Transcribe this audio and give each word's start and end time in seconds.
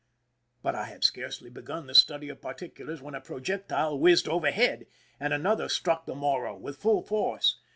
But 0.63 0.73
I 0.73 0.85
had 0.85 1.03
scarcely 1.03 1.51
begun 1.51 1.85
the 1.85 1.93
study 1.93 2.29
of 2.29 2.41
particulars 2.41 3.03
when 3.03 3.13
a 3.13 3.21
projectile 3.21 3.99
whizzed 3.99 4.27
overhead, 4.27 4.87
and 5.19 5.31
another 5.31 5.69
struck 5.69 6.07
the 6.07 6.15
Morro 6.15 6.57
with 6.57 6.77
full 6.81 7.03
force. 7.03 7.59